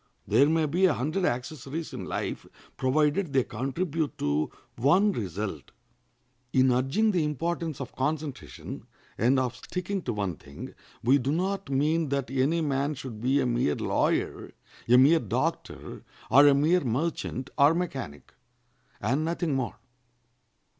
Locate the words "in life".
1.93-2.47